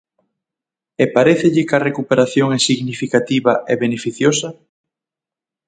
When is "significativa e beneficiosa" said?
2.69-4.49